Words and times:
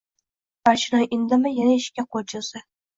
Barchinoy 0.69 1.05
indamay, 1.19 1.55
yana 1.61 1.79
eshikka 1.85 2.11
qo‘l 2.15 2.31
cho‘zdi. 2.37 2.69